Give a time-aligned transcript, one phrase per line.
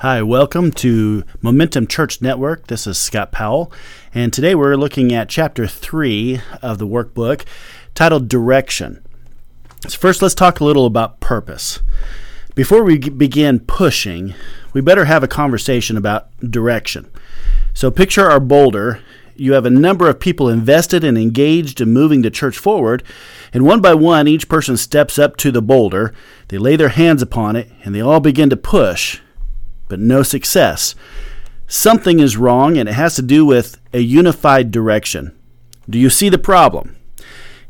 [0.00, 2.66] Hi, welcome to Momentum Church Network.
[2.66, 3.72] This is Scott Powell,
[4.12, 7.46] and today we're looking at chapter 3 of the workbook
[7.94, 9.02] titled Direction.
[9.88, 11.80] So first, let's talk a little about purpose.
[12.54, 14.34] Before we begin pushing,
[14.74, 17.10] we better have a conversation about direction.
[17.72, 19.00] So, picture our boulder.
[19.34, 23.02] You have a number of people invested and engaged in moving the church forward,
[23.50, 26.12] and one by one, each person steps up to the boulder.
[26.48, 29.20] They lay their hands upon it, and they all begin to push,
[29.88, 30.94] but no success.
[31.66, 35.36] Something is wrong, and it has to do with a unified direction.
[35.88, 36.96] Do you see the problem?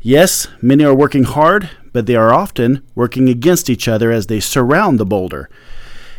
[0.01, 4.39] Yes, many are working hard, but they are often working against each other as they
[4.39, 5.49] surround the boulder.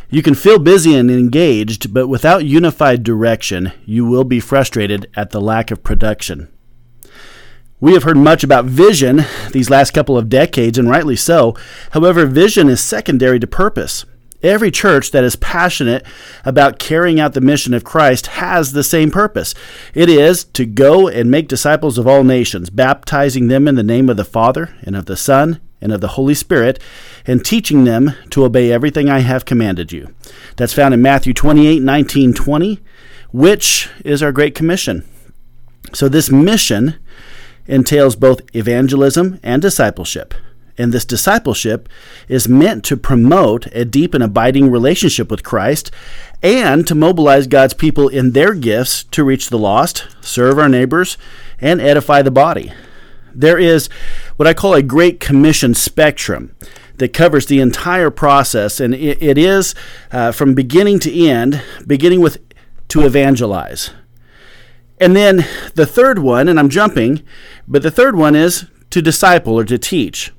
[0.09, 5.29] You can feel busy and engaged, but without unified direction, you will be frustrated at
[5.29, 6.49] the lack of production.
[7.79, 11.55] We have heard much about vision these last couple of decades, and rightly so.
[11.91, 14.03] However, vision is secondary to purpose.
[14.41, 16.05] Every church that is passionate
[16.45, 19.53] about carrying out the mission of Christ has the same purpose.
[19.93, 24.09] It is to go and make disciples of all nations, baptizing them in the name
[24.09, 26.79] of the Father and of the Son and of the Holy Spirit,
[27.25, 30.13] and teaching them to obey everything I have commanded you.
[30.55, 32.79] That's found in Matthew 28 19 20,
[33.31, 35.07] which is our Great Commission.
[35.93, 36.95] So, this mission
[37.67, 40.33] entails both evangelism and discipleship.
[40.79, 41.89] And this discipleship
[42.29, 45.91] is meant to promote a deep and abiding relationship with Christ
[46.41, 51.17] and to mobilize God's people in their gifts to reach the lost, serve our neighbors,
[51.59, 52.71] and edify the body.
[53.35, 53.89] There is
[54.37, 56.55] what I call a Great Commission spectrum
[56.95, 59.75] that covers the entire process, and it, is
[60.11, 62.37] uh, from beginning to end, beginning with
[62.87, 63.91] to evangelize.
[64.97, 65.45] And then
[65.75, 67.21] the third one, and I'm jumping,
[67.67, 70.31] but the third one is to disciple or to teach.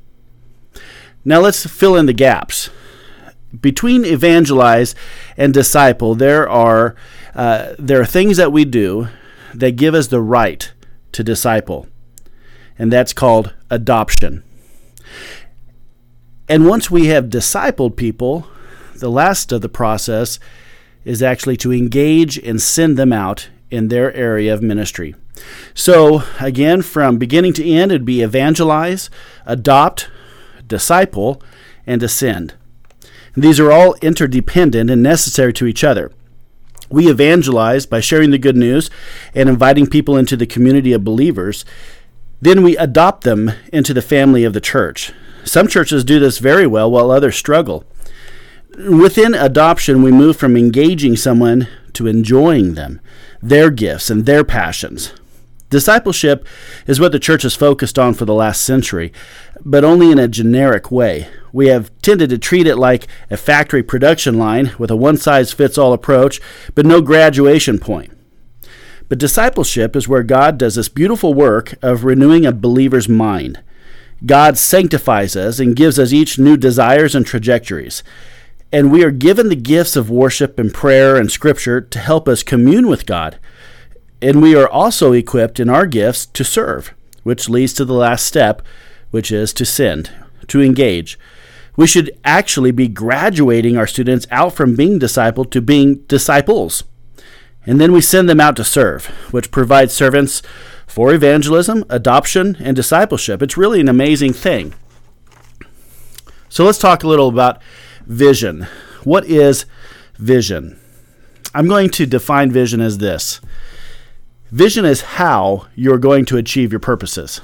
[1.30, 2.70] Now let's fill in the gaps.
[3.60, 4.96] Between evangelize
[5.36, 6.96] and disciple, there are
[7.36, 9.06] uh, there are things that we do
[9.54, 10.72] that give us the right
[11.12, 11.86] to disciple,
[12.76, 14.42] and that's called adoption.
[16.48, 18.48] And once we have discipled people,
[18.96, 20.40] the last of the process
[21.04, 25.14] is actually to engage and send them out in their area of ministry.
[25.74, 29.10] So, again, from beginning to end, it'd be evangelize,
[29.46, 30.10] adopt,
[30.70, 31.42] disciple,
[31.86, 32.54] and ascend.
[33.34, 36.10] And these are all interdependent and necessary to each other.
[36.88, 38.90] We evangelize by sharing the good news
[39.34, 41.64] and inviting people into the community of believers.
[42.40, 45.12] Then we adopt them into the family of the church.
[45.44, 47.84] Some churches do this very well, while others struggle.
[48.76, 53.00] Within adoption, we move from engaging someone to enjoying them,
[53.42, 55.12] their gifts, and their passions.
[55.70, 56.44] Discipleship
[56.88, 59.12] is what the church has focused on for the last century,
[59.64, 61.28] but only in a generic way.
[61.52, 65.52] We have tended to treat it like a factory production line with a one size
[65.52, 66.40] fits all approach,
[66.74, 68.16] but no graduation point.
[69.08, 73.60] But discipleship is where God does this beautiful work of renewing a believer's mind.
[74.24, 78.04] God sanctifies us and gives us each new desires and trajectories.
[78.72, 82.44] And we are given the gifts of worship and prayer and scripture to help us
[82.44, 83.38] commune with God.
[84.22, 86.94] And we are also equipped in our gifts to serve,
[87.24, 88.62] which leads to the last step,
[89.10, 90.10] which is to send,
[90.48, 91.18] to engage.
[91.76, 96.84] We should actually be graduating our students out from being discipled to being disciples.
[97.66, 100.42] And then we send them out to serve, which provides servants
[100.86, 103.42] for evangelism, adoption, and discipleship.
[103.42, 104.74] It's really an amazing thing.
[106.48, 107.62] So let's talk a little about
[108.06, 108.66] vision.
[109.04, 109.66] What is
[110.18, 110.78] vision?
[111.54, 113.40] I'm going to define vision as this
[114.50, 117.40] Vision is how you're going to achieve your purposes.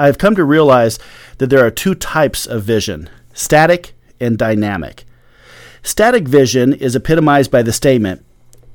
[0.00, 0.98] I have come to realize
[1.36, 5.04] that there are two types of vision static and dynamic.
[5.82, 8.24] Static vision is epitomized by the statement,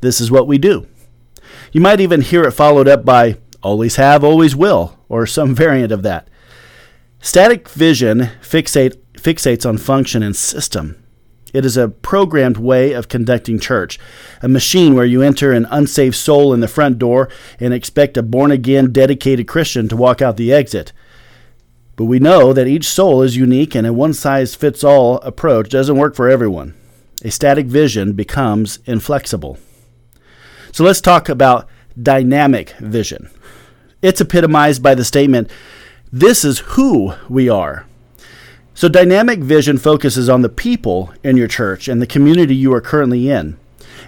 [0.01, 0.85] This is what we do.
[1.71, 5.91] You might even hear it followed up by, Always have, always will, or some variant
[5.91, 6.27] of that.
[7.21, 11.03] Static vision fixate, fixates on function and system.
[11.55, 13.97] It is a programmed way of conducting church,
[14.43, 17.29] a machine where you enter an unsaved soul in the front door
[17.59, 20.93] and expect a born again, dedicated Christian to walk out the exit.
[21.95, 25.69] But we know that each soul is unique and a one size fits all approach
[25.69, 26.73] doesn't work for everyone.
[27.23, 29.57] A static vision becomes inflexible.
[30.71, 31.69] So let's talk about
[32.01, 33.29] dynamic vision.
[34.01, 35.49] It's epitomized by the statement,
[36.11, 37.85] This is who we are.
[38.77, 42.81] So, dynamic vision focuses on the people in your church and the community you are
[42.81, 43.57] currently in.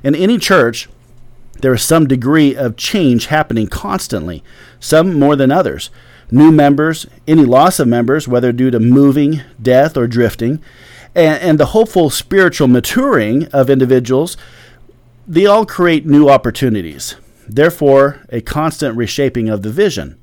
[0.03, 0.89] In any church,
[1.61, 4.43] there is some degree of change happening constantly,
[4.79, 5.89] some more than others.
[6.29, 10.61] New members, any loss of members, whether due to moving, death, or drifting,
[11.15, 14.37] and, and the hopeful spiritual maturing of individuals
[15.29, 17.17] they all create new opportunities,
[17.49, 20.17] therefore, a constant reshaping of the vision.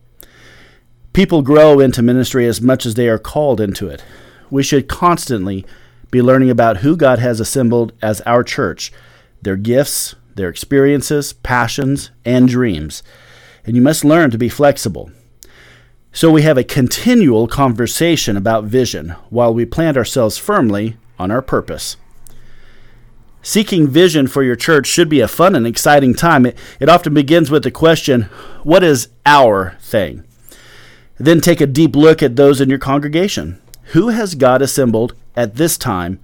[1.12, 4.02] People grow into ministry as much as they are called into it.
[4.50, 5.66] We should constantly
[6.10, 8.92] be learning about who God has assembled as our church,
[9.42, 13.02] their gifts, their experiences, passions, and dreams.
[13.66, 15.12] And you must learn to be flexible.
[16.14, 21.42] So we have a continual conversation about vision while we plant ourselves firmly on our
[21.42, 21.96] purpose.
[23.42, 26.46] Seeking vision for your church should be a fun and exciting time.
[26.46, 28.28] It, it often begins with the question,
[28.62, 30.22] What is our thing?
[31.18, 33.60] Then take a deep look at those in your congregation.
[33.86, 36.20] Who has God assembled at this time?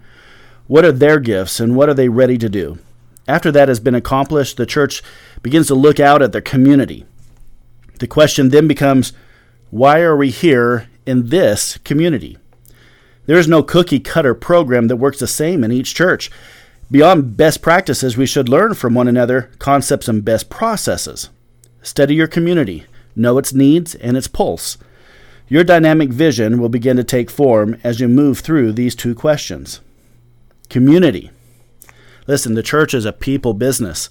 [0.69, 2.79] What are their gifts and what are they ready to do?
[3.27, 5.03] After that has been accomplished, the church
[5.43, 7.07] begins to look out at their community.
[7.99, 9.13] The question then becomes
[9.71, 12.39] why are we here in this community?
[13.27, 16.31] There is no cookie cutter program that works the same in each church.
[16.91, 21.31] Beyond best practices, we should learn from one another concepts and best processes.
[21.83, 22.85] Study your community,
[23.15, 24.77] know its needs and its pulse.
[25.49, 29.81] Your dynamic vision will begin to take form as you move through these two questions.
[30.69, 31.31] Community.
[32.27, 34.11] Listen, the church is a people business.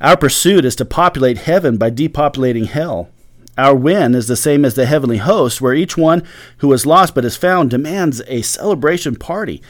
[0.00, 3.10] Our pursuit is to populate heaven by depopulating hell.
[3.56, 6.24] Our win is the same as the heavenly host, where each one
[6.58, 9.62] who is lost but is found demands a celebration party.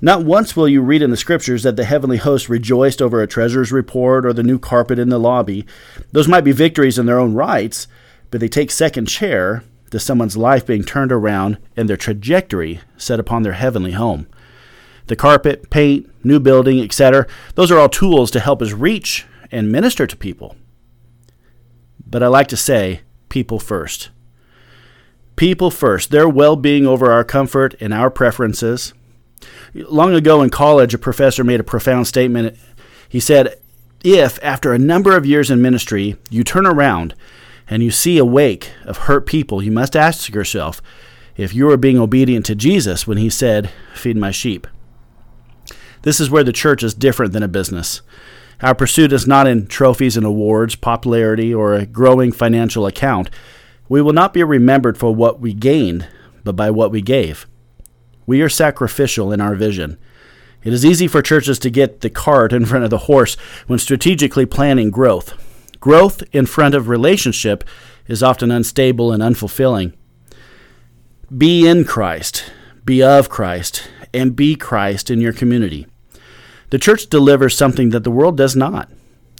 [0.00, 3.26] Not once will you read in the scriptures that the heavenly host rejoiced over a
[3.26, 5.66] treasurer's report or the new carpet in the lobby.
[6.12, 7.88] Those might be victories in their own rights,
[8.30, 13.20] but they take second chair to someone's life being turned around and their trajectory set
[13.20, 14.26] upon their heavenly home.
[15.06, 19.70] The carpet, paint, new building, etc., those are all tools to help us reach and
[19.70, 20.56] minister to people.
[22.06, 23.02] But I like to say,
[23.32, 24.10] people first.
[25.34, 28.92] People first, their well being over our comfort and our preferences,
[29.74, 32.58] Long ago in college, a professor made a profound statement.
[33.08, 33.58] He said,
[34.04, 37.14] If, after a number of years in ministry, you turn around
[37.68, 40.82] and you see a wake of hurt people, you must ask yourself
[41.36, 44.66] if you are being obedient to Jesus when he said, Feed my sheep.
[46.02, 48.02] This is where the church is different than a business.
[48.62, 53.28] Our pursuit is not in trophies and awards, popularity, or a growing financial account.
[53.88, 56.06] We will not be remembered for what we gained,
[56.44, 57.48] but by what we gave.
[58.24, 59.98] We are sacrificial in our vision.
[60.62, 63.34] It is easy for churches to get the cart in front of the horse
[63.66, 65.34] when strategically planning growth.
[65.80, 67.64] Growth in front of relationship
[68.06, 69.92] is often unstable and unfulfilling.
[71.36, 72.44] Be in Christ,
[72.84, 75.88] be of Christ, and be Christ in your community.
[76.72, 78.88] The church delivers something that the world does not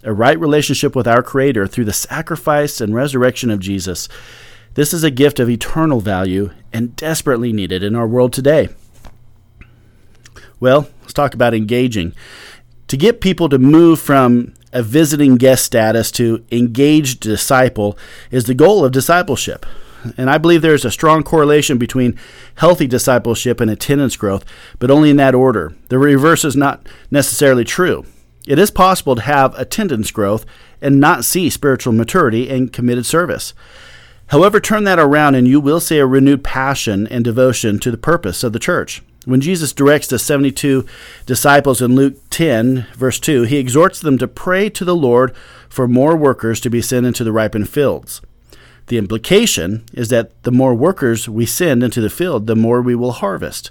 [0.05, 4.07] a right relationship with our Creator through the sacrifice and resurrection of Jesus.
[4.75, 8.69] This is a gift of eternal value and desperately needed in our world today.
[10.61, 12.13] Well, let's talk about engaging.
[12.89, 17.97] To get people to move from a visiting guest status to engaged disciple
[18.31, 19.65] is the goal of discipleship.
[20.17, 22.19] And I believe there is a strong correlation between
[22.57, 24.45] healthy discipleship and attendance growth,
[24.79, 25.75] but only in that order.
[25.89, 28.05] The reverse is not necessarily true.
[28.47, 30.45] It is possible to have attendance growth
[30.81, 33.55] and not see spiritual maturity and committed service.
[34.29, 37.99] However, turn that around and you will see a renewed passion and devotion to the
[37.99, 39.03] purpose of the church.
[39.25, 40.85] When Jesus directs the 72
[41.27, 45.37] disciples in Luke 10, verse 2, he exhorts them to pray to the Lord
[45.69, 48.21] for more workers to be sent into the ripened fields.
[48.87, 52.95] The implication is that the more workers we send into the field, the more we
[52.95, 53.71] will harvest.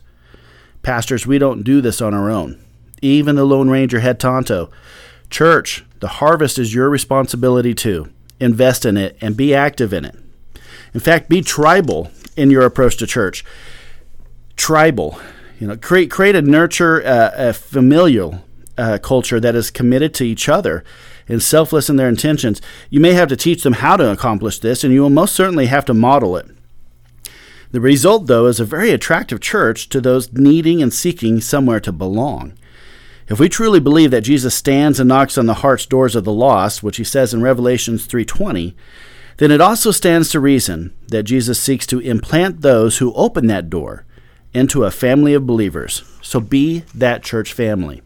[0.81, 2.63] Pastors, we don't do this on our own.
[3.01, 4.69] Even the Lone Ranger had Tonto.
[5.29, 8.09] Church, the harvest is your responsibility too.
[8.39, 10.15] Invest in it and be active in it.
[10.93, 13.45] In fact, be tribal in your approach to church.
[14.55, 15.19] Tribal,
[15.59, 18.43] you know, create create a nurture uh, a familial
[18.77, 20.83] uh, culture that is committed to each other
[21.27, 22.61] and selfless in their intentions.
[22.89, 25.67] You may have to teach them how to accomplish this, and you will most certainly
[25.67, 26.47] have to model it.
[27.71, 31.91] The result, though, is a very attractive church to those needing and seeking somewhere to
[31.91, 32.53] belong.
[33.29, 36.33] If we truly believe that Jesus stands and knocks on the heart's doors of the
[36.33, 38.75] lost, which he says in Revelations 3:20,
[39.37, 43.69] then it also stands to reason that Jesus seeks to implant those who open that
[43.69, 44.03] door
[44.53, 46.03] into a family of believers.
[46.21, 48.01] So be that church family.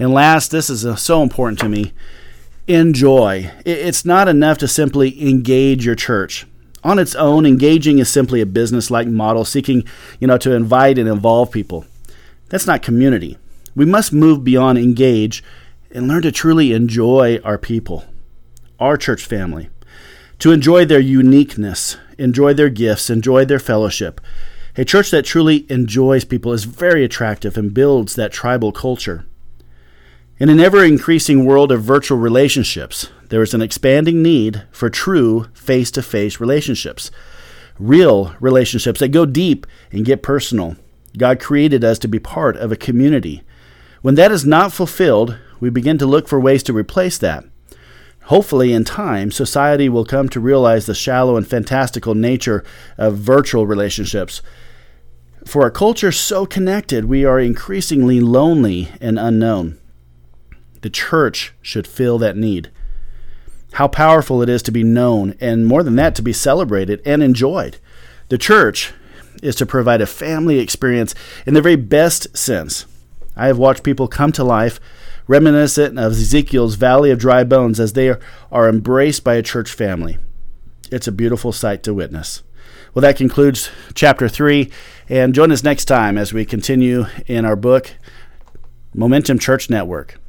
[0.00, 1.92] And last, this is uh, so important to me
[2.66, 3.50] enjoy.
[3.64, 6.46] It's not enough to simply engage your church.
[6.82, 9.84] On its own, engaging is simply a business like model seeking,
[10.18, 11.84] you know, to invite and involve people.
[12.48, 13.38] That's not community.
[13.76, 15.44] We must move beyond engage
[15.92, 18.04] and learn to truly enjoy our people,
[18.78, 19.68] our church family
[20.40, 24.20] to enjoy their uniqueness, enjoy their gifts, enjoy their fellowship.
[24.76, 29.26] A church that truly enjoys people is very attractive and builds that tribal culture.
[30.40, 35.48] In an ever increasing world of virtual relationships, there is an expanding need for true
[35.52, 37.10] face to face relationships,
[37.78, 40.76] real relationships that go deep and get personal.
[41.18, 43.42] God created us to be part of a community.
[44.00, 47.44] When that is not fulfilled, we begin to look for ways to replace that.
[48.22, 52.64] Hopefully, in time, society will come to realize the shallow and fantastical nature
[52.96, 54.40] of virtual relationships.
[55.46, 59.76] For a culture so connected, we are increasingly lonely and unknown.
[60.82, 62.70] The church should fill that need.
[63.74, 67.22] How powerful it is to be known, and more than that, to be celebrated and
[67.22, 67.78] enjoyed.
[68.28, 68.92] The church
[69.42, 71.14] is to provide a family experience
[71.46, 72.86] in the very best sense.
[73.36, 74.80] I have watched people come to life
[75.26, 78.16] reminiscent of Ezekiel's Valley of Dry Bones as they
[78.50, 80.18] are embraced by a church family.
[80.90, 82.42] It's a beautiful sight to witness.
[82.92, 84.68] Well, that concludes chapter 3,
[85.08, 87.92] and join us next time as we continue in our book,
[88.92, 90.20] Momentum Church Network.